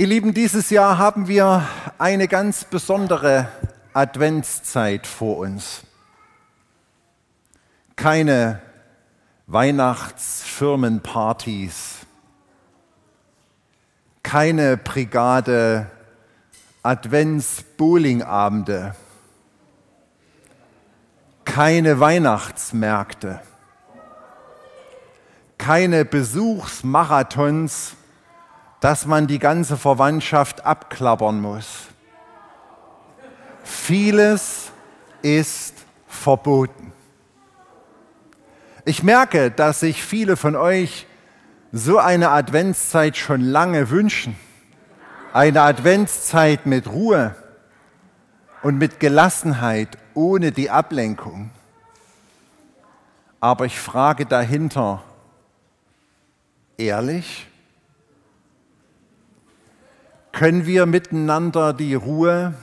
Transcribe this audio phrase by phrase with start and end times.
[0.00, 1.68] Ihr Lieben, dieses Jahr haben wir
[1.98, 3.48] eine ganz besondere
[3.92, 5.82] Adventszeit vor uns.
[7.96, 8.62] Keine
[9.46, 11.96] Weihnachtsfirmenpartys,
[14.22, 15.90] keine Brigade
[16.82, 18.94] Advents-Bowlingabende,
[21.44, 23.42] keine Weihnachtsmärkte,
[25.58, 27.96] keine Besuchsmarathons,
[28.80, 31.88] dass man die ganze Verwandtschaft abklappern muss.
[33.62, 34.72] Vieles
[35.22, 35.74] ist
[36.08, 36.92] verboten.
[38.84, 41.06] Ich merke, dass sich viele von euch
[41.72, 44.36] so eine Adventszeit schon lange wünschen.
[45.32, 47.36] Eine Adventszeit mit Ruhe
[48.62, 51.50] und mit Gelassenheit, ohne die Ablenkung.
[53.38, 55.02] Aber ich frage dahinter,
[56.76, 57.49] ehrlich?
[60.32, 62.54] Können wir miteinander die Ruhe,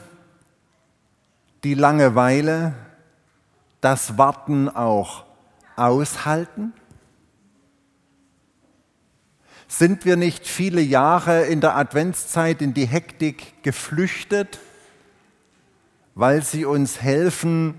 [1.64, 2.74] die Langeweile,
[3.82, 5.26] das Warten auch
[5.76, 6.74] aushalten?
[9.68, 14.60] Sind wir nicht viele Jahre in der Adventszeit in die Hektik geflüchtet,
[16.16, 17.76] weil sie uns helfen,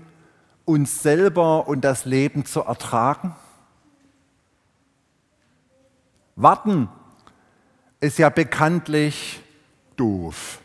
[0.65, 3.35] uns selber und das Leben zu ertragen?
[6.35, 6.89] Warten
[7.99, 9.41] ist ja bekanntlich
[9.99, 10.61] doof.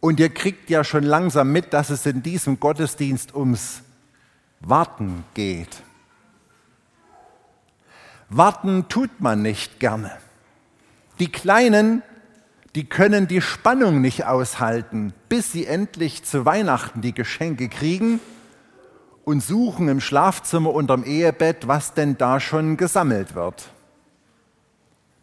[0.00, 3.82] Und ihr kriegt ja schon langsam mit, dass es in diesem Gottesdienst ums
[4.60, 5.82] Warten geht.
[8.28, 10.12] Warten tut man nicht gerne.
[11.18, 12.02] Die Kleinen,
[12.74, 18.20] die können die Spannung nicht aushalten, bis sie endlich zu Weihnachten die Geschenke kriegen
[19.24, 23.70] und suchen im Schlafzimmer unterm Ehebett, was denn da schon gesammelt wird.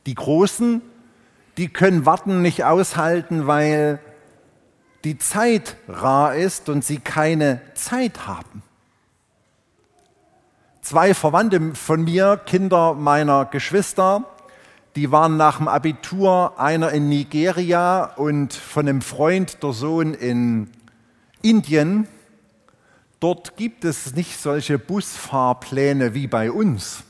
[0.07, 0.81] Die Großen,
[1.57, 3.99] die können Warten nicht aushalten, weil
[5.03, 8.63] die Zeit rar ist und sie keine Zeit haben.
[10.81, 14.25] Zwei Verwandte von mir, Kinder meiner Geschwister,
[14.95, 20.69] die waren nach dem Abitur, einer in Nigeria und von einem Freund, der Sohn in
[21.41, 22.07] Indien.
[23.19, 27.03] Dort gibt es nicht solche Busfahrpläne wie bei uns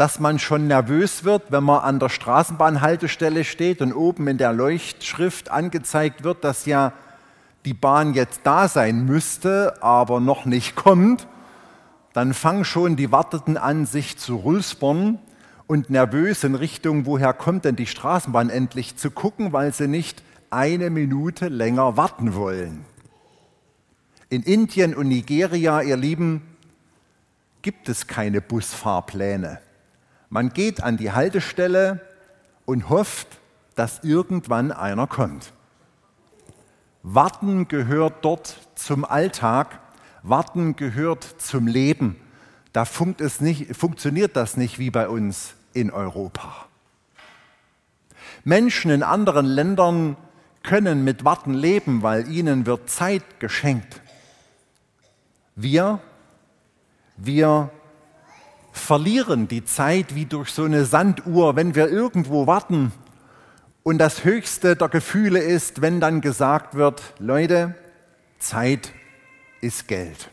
[0.00, 4.54] dass man schon nervös wird, wenn man an der Straßenbahnhaltestelle steht und oben in der
[4.54, 6.94] Leuchtschrift angezeigt wird, dass ja
[7.66, 11.26] die Bahn jetzt da sein müsste, aber noch nicht kommt.
[12.14, 15.18] Dann fangen schon die Warteten an, sich zu rülpsern
[15.66, 20.22] und nervös in Richtung, woher kommt denn die Straßenbahn endlich zu gucken, weil sie nicht
[20.48, 22.86] eine Minute länger warten wollen.
[24.30, 26.40] In Indien und Nigeria, ihr Lieben,
[27.60, 29.60] gibt es keine Busfahrpläne.
[30.30, 32.00] Man geht an die Haltestelle
[32.64, 33.26] und hofft,
[33.74, 35.52] dass irgendwann einer kommt.
[37.02, 39.80] Warten gehört dort zum Alltag,
[40.22, 42.16] Warten gehört zum Leben.
[42.72, 46.66] Da funkt es nicht, funktioniert das nicht wie bei uns in Europa.
[48.44, 50.16] Menschen in anderen Ländern
[50.62, 54.00] können mit Warten leben, weil ihnen wird Zeit geschenkt.
[55.56, 55.98] Wir,
[57.16, 57.70] wir
[58.80, 62.92] verlieren die Zeit wie durch so eine Sanduhr, wenn wir irgendwo warten.
[63.82, 67.74] Und das höchste der Gefühle ist, wenn dann gesagt wird, Leute,
[68.38, 68.92] Zeit
[69.60, 70.30] ist Geld.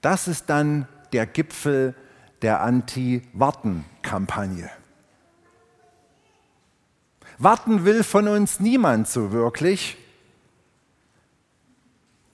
[0.00, 1.94] Das ist dann der Gipfel
[2.42, 4.70] der Anti-Warten-Kampagne.
[7.38, 9.96] Warten will von uns niemand so wirklich.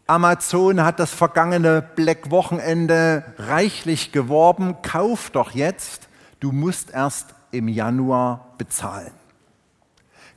[0.06, 4.76] Amazon hat das vergangene Black-Wochenende reichlich geworben.
[4.82, 6.08] Kauf doch jetzt,
[6.40, 9.12] du musst erst im Januar bezahlen.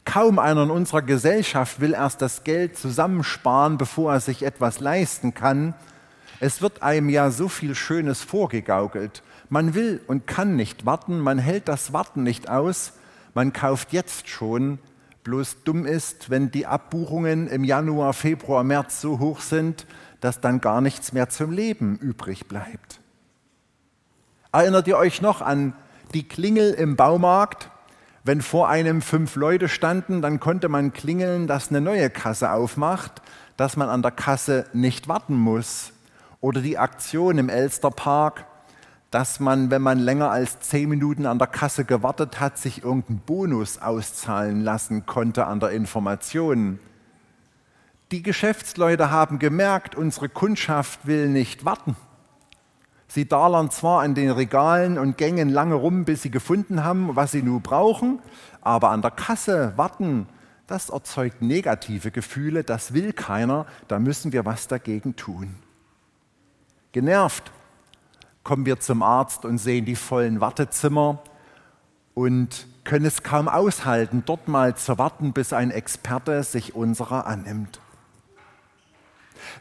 [0.05, 5.33] Kaum einer in unserer Gesellschaft will erst das Geld zusammensparen, bevor er sich etwas leisten
[5.33, 5.73] kann.
[6.39, 9.22] Es wird einem ja so viel Schönes vorgegaukelt.
[9.49, 12.94] Man will und kann nicht warten, man hält das Warten nicht aus,
[13.34, 14.79] man kauft jetzt schon,
[15.28, 19.85] bloß dumm ist, wenn die Abbuchungen im Januar, Februar, März so hoch sind,
[20.22, 23.02] dass dann gar nichts mehr zum Leben übrig bleibt.
[24.53, 25.74] Erinnert ihr euch noch an
[26.14, 27.70] die Klingel im Baumarkt?
[28.24, 33.22] Wenn vor einem fünf Leute standen, dann konnte man klingeln, dass eine neue Kasse aufmacht,
[33.58, 35.91] dass man an der Kasse nicht warten muss.
[36.40, 38.46] Oder die Aktion im Elsterpark,
[39.12, 43.20] dass man, wenn man länger als zehn Minuten an der Kasse gewartet hat, sich irgendeinen
[43.20, 46.80] Bonus auszahlen lassen konnte an der Information.
[48.12, 51.96] Die Geschäftsleute haben gemerkt, unsere Kundschaft will nicht warten.
[53.08, 57.32] Sie dalern zwar an den Regalen und Gängen lange rum, bis sie gefunden haben, was
[57.32, 58.20] sie nun brauchen,
[58.62, 60.28] aber an der Kasse warten,
[60.68, 65.56] das erzeugt negative Gefühle, das will keiner, da müssen wir was dagegen tun.
[66.92, 67.52] Genervt
[68.47, 71.22] kommen wir zum Arzt und sehen die vollen Wartezimmer
[72.14, 77.82] und können es kaum aushalten, dort mal zu warten, bis ein Experte sich unserer annimmt.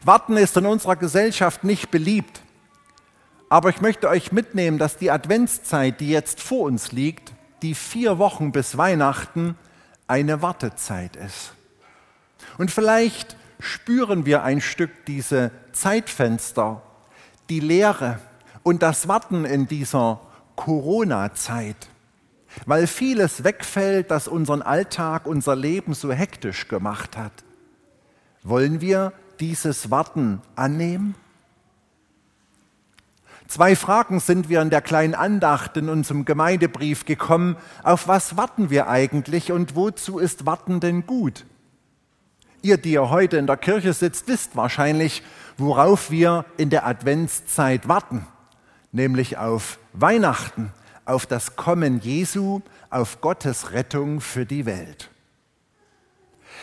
[0.05, 2.41] Warten ist in unserer Gesellschaft nicht beliebt.
[3.49, 8.19] Aber ich möchte euch mitnehmen, dass die Adventszeit, die jetzt vor uns liegt, die vier
[8.19, 9.57] Wochen bis Weihnachten,
[10.07, 11.51] eine Wartezeit ist.
[12.57, 16.81] Und vielleicht spüren wir ein Stück diese Zeitfenster,
[17.49, 18.19] die Leere
[18.67, 20.19] und das Warten in dieser
[20.57, 21.87] Corona-Zeit,
[22.65, 27.31] weil vieles wegfällt, das unseren Alltag, unser Leben so hektisch gemacht hat.
[28.43, 31.15] Wollen wir dieses Warten annehmen?
[33.47, 37.55] Zwei Fragen sind wir in der kleinen Andacht in unserem Gemeindebrief gekommen.
[37.83, 41.45] Auf was warten wir eigentlich und wozu ist Warten denn gut?
[42.61, 45.23] Ihr, die ihr heute in der Kirche sitzt, wisst wahrscheinlich,
[45.57, 48.27] worauf wir in der Adventszeit warten,
[48.97, 50.73] nämlich auf Weihnachten,
[51.05, 55.09] auf das Kommen Jesu, auf Gottes Rettung für die Welt.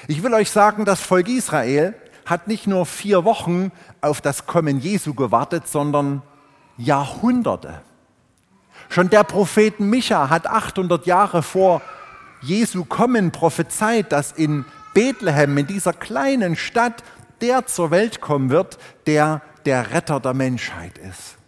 [0.07, 1.95] Ich will euch sagen, das Volk Israel
[2.27, 3.73] hat nicht nur vier Wochen
[4.03, 6.21] auf das Kommen Jesu gewartet, sondern
[6.77, 7.81] Jahrhunderte.
[8.91, 11.81] Schon der Prophet Micha hat 800 Jahre vor
[12.43, 17.03] Jesu Kommen prophezeit, dass in Bethlehem, in dieser kleinen Stadt,
[17.41, 21.39] der zur Welt kommen wird, der der Retter der Menschheit ist.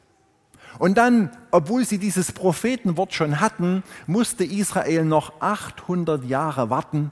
[0.79, 7.11] Und dann, obwohl sie dieses Prophetenwort schon hatten, musste Israel noch 800 Jahre warten,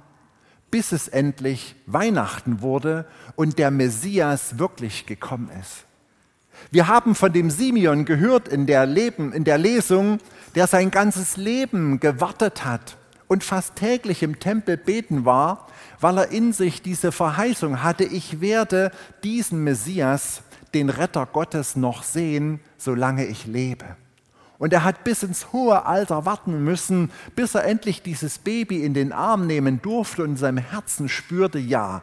[0.70, 3.06] bis es endlich Weihnachten wurde
[3.36, 5.84] und der Messias wirklich gekommen ist.
[6.70, 10.18] Wir haben von dem Simeon gehört in der, Leben, in der Lesung,
[10.54, 12.96] der sein ganzes Leben gewartet hat
[13.28, 15.66] und fast täglich im Tempel beten war,
[16.00, 18.90] weil er in sich diese Verheißung hatte, ich werde
[19.22, 20.42] diesen Messias,
[20.74, 23.96] den Retter Gottes, noch sehen, solange ich lebe.
[24.58, 28.94] Und er hat bis ins hohe Alter warten müssen, bis er endlich dieses Baby in
[28.94, 32.02] den Arm nehmen durfte und in seinem Herzen spürte, ja,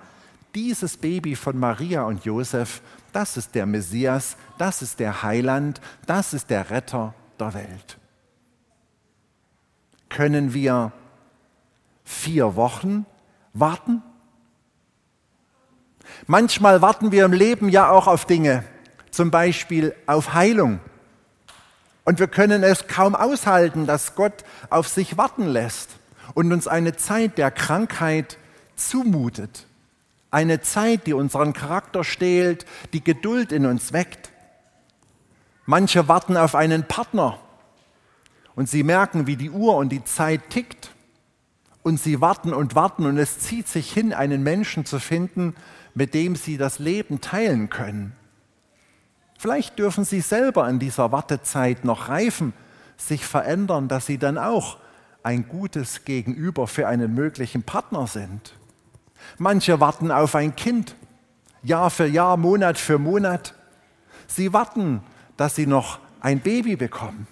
[0.54, 2.82] dieses Baby von Maria und Josef,
[3.14, 7.98] das ist der Messias, das ist der Heiland, das ist der Retter der Welt.
[10.10, 10.92] Können wir
[12.04, 13.06] vier Wochen
[13.54, 14.04] warten?
[16.28, 18.64] Manchmal warten wir im Leben ja auch auf Dinge,
[19.12, 20.80] zum Beispiel auf Heilung.
[22.04, 25.90] Und wir können es kaum aushalten, dass Gott auf sich warten lässt
[26.34, 28.38] und uns eine Zeit der Krankheit
[28.76, 29.66] zumutet.
[30.32, 34.30] Eine Zeit, die unseren Charakter stehlt, die Geduld in uns weckt.
[35.66, 37.38] Manche warten auf einen Partner
[38.56, 40.91] und sie merken, wie die Uhr und die Zeit tickt.
[41.84, 45.56] Und sie warten und warten und es zieht sich hin, einen Menschen zu finden,
[45.94, 48.16] mit dem sie das Leben teilen können.
[49.38, 52.54] Vielleicht dürfen sie selber in dieser Wartezeit noch reifen,
[52.98, 54.78] sich verändern, dass sie dann auch
[55.24, 58.54] ein gutes Gegenüber für einen möglichen Partner sind.
[59.38, 60.96] Manche warten auf ein Kind,
[61.64, 63.56] Jahr für Jahr, Monat für Monat.
[64.28, 65.02] Sie warten,
[65.38, 67.28] dass sie noch ein Baby bekommen.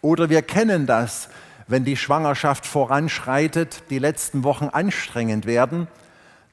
[0.00, 1.28] Oder wir kennen das,
[1.68, 5.86] wenn die Schwangerschaft voranschreitet, die letzten Wochen anstrengend werden,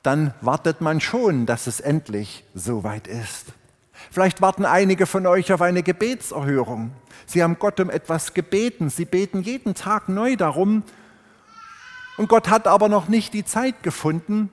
[0.03, 3.48] dann wartet man schon, dass es endlich soweit ist.
[4.12, 6.91] Vielleicht warten einige von euch auf eine Gebetserhörung.
[7.25, 8.89] Sie haben Gott um etwas gebeten.
[8.89, 10.84] Sie beten jeden Tag neu darum
[12.17, 14.50] und Gott hat aber noch nicht die Zeit gefunden,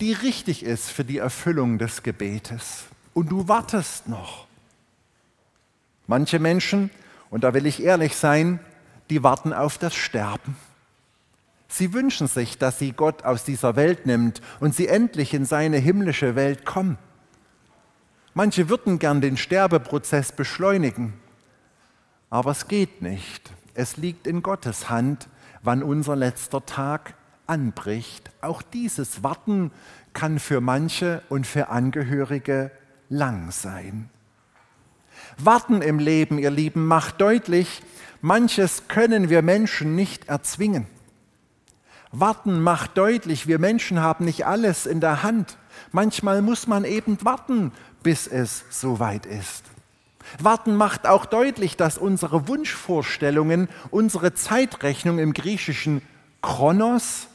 [0.00, 2.84] die richtig ist für die Erfüllung des Gebetes.
[3.14, 4.46] Und du wartest noch.
[6.06, 6.90] Manche Menschen,
[7.30, 8.60] und da will ich ehrlich sein,
[9.10, 10.56] die warten auf das Sterben.
[11.68, 15.76] Sie wünschen sich, dass sie Gott aus dieser Welt nimmt und sie endlich in seine
[15.76, 16.98] himmlische Welt kommen.
[18.34, 21.14] Manche würden gern den Sterbeprozess beschleunigen,
[22.28, 23.50] aber es geht nicht.
[23.74, 25.28] Es liegt in Gottes Hand,
[25.62, 27.14] wann unser letzter Tag
[27.46, 28.30] anbricht.
[28.40, 29.72] Auch dieses Warten
[30.12, 32.70] kann für manche und für Angehörige
[33.08, 34.10] lang sein.
[35.38, 37.82] Warten im Leben, ihr Lieben, macht deutlich,
[38.20, 40.86] manches können wir Menschen nicht erzwingen.
[42.12, 45.56] Warten macht deutlich, wir Menschen haben nicht alles in der Hand.
[45.92, 47.72] Manchmal muss man eben warten,
[48.02, 49.64] bis es soweit ist.
[50.38, 56.02] Warten macht auch deutlich, dass unsere Wunschvorstellungen, unsere Zeitrechnung im griechischen
[56.42, 57.28] Chronos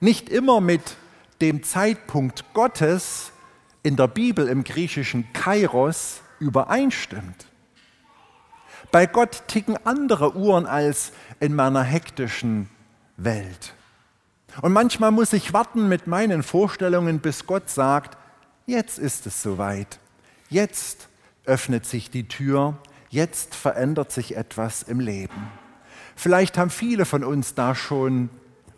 [0.00, 0.96] nicht immer mit
[1.40, 3.32] dem Zeitpunkt Gottes
[3.82, 7.46] in der Bibel im griechischen Kairos übereinstimmt.
[8.90, 12.68] Bei Gott ticken andere Uhren als in meiner hektischen
[13.16, 13.74] Welt.
[14.62, 18.16] Und manchmal muss ich warten mit meinen Vorstellungen, bis Gott sagt,
[18.66, 19.98] jetzt ist es soweit.
[20.48, 21.08] Jetzt
[21.44, 22.78] öffnet sich die Tür,
[23.10, 25.50] jetzt verändert sich etwas im Leben.
[26.14, 28.30] Vielleicht haben viele von uns da schon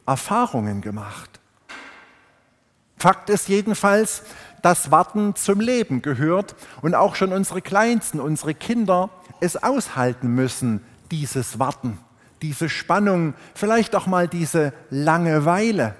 [0.07, 1.38] Erfahrungen gemacht.
[2.99, 4.23] Fakt ist jedenfalls,
[4.62, 10.80] dass Warten zum Leben gehört und auch schon unsere Kleinsten, unsere Kinder es aushalten müssen,
[11.11, 11.99] dieses Warten,
[12.42, 15.95] diese Spannung, vielleicht auch mal diese Langeweile.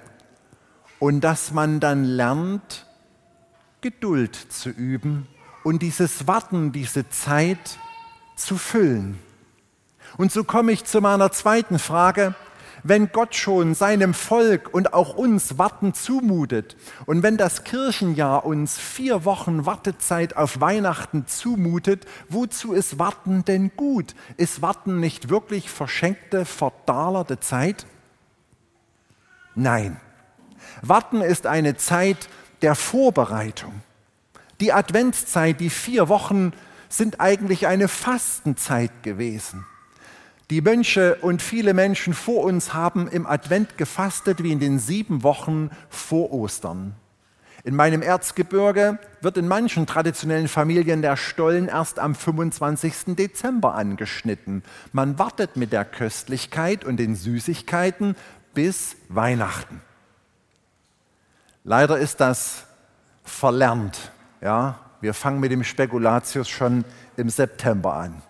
[0.99, 2.85] Und dass man dann lernt,
[3.81, 5.27] Geduld zu üben
[5.63, 7.79] und dieses Warten, diese Zeit
[8.35, 9.17] zu füllen.
[10.17, 12.35] Und so komme ich zu meiner zweiten Frage
[12.83, 18.77] wenn Gott schon seinem Volk und auch uns Warten zumutet und wenn das Kirchenjahr uns
[18.77, 24.15] vier Wochen Wartezeit auf Weihnachten zumutet, wozu ist Warten denn gut?
[24.37, 27.85] Ist Warten nicht wirklich verschenkte, verdalerte Zeit?
[29.55, 29.99] Nein.
[30.81, 32.29] Warten ist eine Zeit
[32.61, 33.81] der Vorbereitung.
[34.59, 36.53] Die Adventszeit, die vier Wochen,
[36.89, 39.65] sind eigentlich eine Fastenzeit gewesen.
[40.49, 45.21] Die Mönche und viele Menschen vor uns haben im Advent gefastet wie in den sieben
[45.21, 46.95] Wochen vor Ostern.
[47.63, 53.15] In meinem Erzgebirge wird in manchen traditionellen Familien der Stollen erst am 25.
[53.15, 54.63] Dezember angeschnitten.
[54.91, 58.15] Man wartet mit der Köstlichkeit und den Süßigkeiten
[58.55, 59.81] bis Weihnachten.
[61.63, 62.63] Leider ist das
[63.23, 64.11] verlernt.
[64.41, 66.85] Ja, wir fangen mit dem Spekulatius schon
[67.17, 68.23] im September an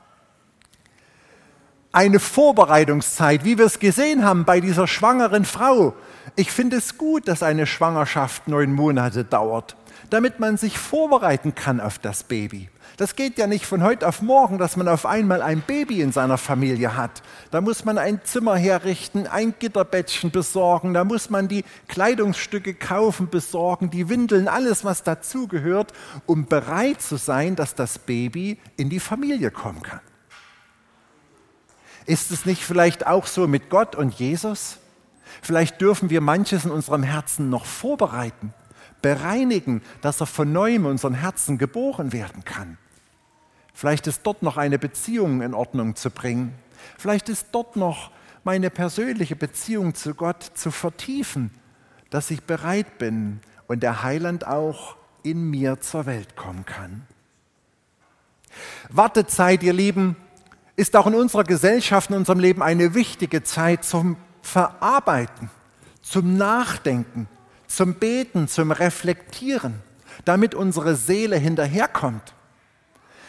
[1.92, 5.96] eine Vorbereitungszeit, wie wir es gesehen haben bei dieser schwangeren Frau.
[6.36, 9.76] Ich finde es gut, dass eine Schwangerschaft neun Monate dauert,
[10.12, 12.70] damit man sich vorbereiten kann auf das Baby.
[12.98, 16.12] Das geht ja nicht von heute auf morgen, dass man auf einmal ein Baby in
[16.12, 17.24] seiner Familie hat.
[17.50, 23.30] Da muss man ein Zimmer herrichten, ein Gitterbettchen besorgen, da muss man die Kleidungsstücke kaufen,
[23.30, 25.94] besorgen, die Windeln, alles, was dazugehört,
[26.26, 30.02] um bereit zu sein, dass das Baby in die Familie kommen kann.
[32.10, 34.80] Ist es nicht vielleicht auch so mit Gott und Jesus?
[35.44, 38.52] Vielleicht dürfen wir manches in unserem Herzen noch vorbereiten,
[39.04, 42.80] bereinigen, dass er von neuem in unseren Herzen geboren werden kann.
[43.76, 46.56] Vielleicht ist dort noch eine Beziehung in Ordnung zu bringen.
[46.98, 48.10] Vielleicht ist dort noch
[48.44, 51.52] meine persönliche Beziehung zu Gott zu vertiefen,
[52.10, 57.06] dass ich bereit bin und der Heiland auch in mir zur Welt kommen kann.
[58.90, 60.16] Wartezeit, ihr Lieben,
[60.80, 65.50] ist auch in unserer Gesellschaft, in unserem Leben eine wichtige Zeit zum Verarbeiten,
[66.02, 67.28] zum Nachdenken,
[67.68, 69.82] zum Beten, zum Reflektieren,
[70.24, 72.34] damit unsere Seele hinterherkommt.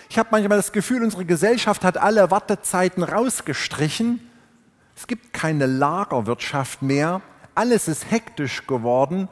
[0.09, 4.21] Ich habe manchmal das Gefühl, unsere Gesellschaft hat alle Wartezeiten rausgestrichen.
[4.97, 7.21] Es gibt keine Lagerwirtschaft mehr.
[7.57, 9.29] Alles ist hektisch geworden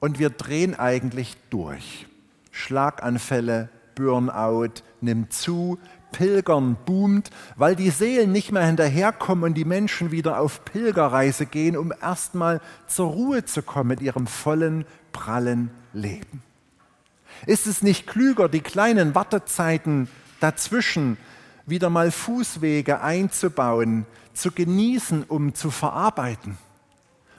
[0.00, 2.06] und wir drehen eigentlich durch.
[2.50, 5.78] Schlaganfälle, Burnout nimmt zu,
[6.16, 11.76] Pilgern boomt, weil die Seelen nicht mehr hinterherkommen und die Menschen wieder auf Pilgerreise gehen,
[11.76, 16.42] um erstmal zur Ruhe zu kommen mit ihrem vollen, prallen Leben.
[17.46, 21.16] Ist es nicht klüger, die kleinen Wartezeiten dazwischen
[21.66, 26.58] wieder mal Fußwege einzubauen, zu genießen, um zu verarbeiten?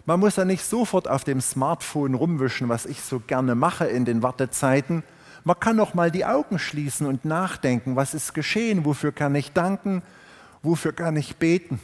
[0.06, 4.04] Man muss ja nicht sofort auf dem Smartphone rumwischen, was ich so gerne mache in
[4.04, 5.04] den Wartezeiten,
[5.46, 9.54] man kann noch mal die Augen schließen und nachdenken, was ist geschehen, wofür kann ich
[9.54, 10.02] danken,
[10.64, 11.80] wofür kann ich beten.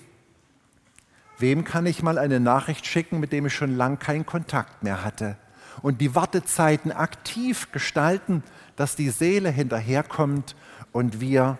[1.37, 5.03] Wem kann ich mal eine Nachricht schicken, mit dem ich schon lang keinen Kontakt mehr
[5.03, 5.37] hatte?
[5.83, 8.43] Und die Wartezeiten aktiv gestalten,
[8.75, 10.55] dass die Seele hinterherkommt
[10.91, 11.59] und wir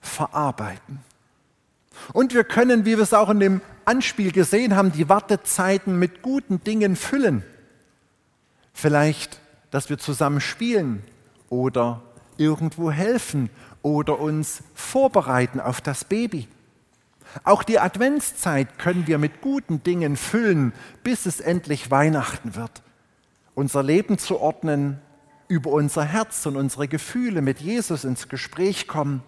[0.00, 1.00] verarbeiten.
[2.12, 6.22] Und wir können, wie wir es auch in dem Anspiel gesehen haben, die Wartezeiten mit
[6.22, 7.42] guten Dingen füllen.
[8.72, 11.02] Vielleicht dass wir zusammen spielen
[11.50, 12.02] oder
[12.36, 13.50] irgendwo helfen
[13.82, 16.48] oder uns vorbereiten auf das Baby.
[17.44, 20.72] Auch die Adventszeit können wir mit guten Dingen füllen,
[21.02, 22.82] bis es endlich Weihnachten wird.
[23.54, 25.00] Unser Leben zu ordnen,
[25.48, 29.22] über unser Herz und unsere Gefühle mit Jesus ins Gespräch kommen.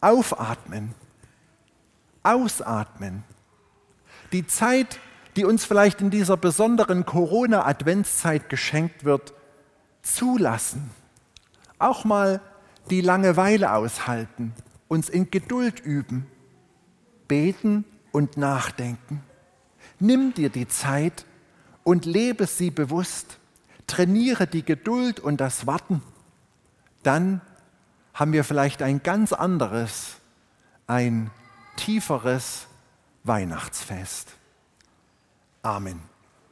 [0.00, 0.94] Aufatmen,
[2.22, 3.24] ausatmen.
[4.32, 4.98] Die Zeit
[5.36, 9.34] die uns vielleicht in dieser besonderen Corona-Adventszeit geschenkt wird,
[10.02, 10.90] zulassen.
[11.78, 12.40] Auch mal
[12.90, 14.52] die Langeweile aushalten,
[14.88, 16.26] uns in Geduld üben,
[17.26, 19.22] beten und nachdenken.
[19.98, 21.24] Nimm dir die Zeit
[21.82, 23.38] und lebe sie bewusst.
[23.86, 26.02] Trainiere die Geduld und das Warten.
[27.02, 27.42] dann
[28.14, 30.16] haben wir vielleicht ein ganz anderes,
[30.86, 31.30] ein
[31.76, 32.68] tieferes
[33.24, 34.36] Weihnachtsfest.
[35.64, 36.13] Amen.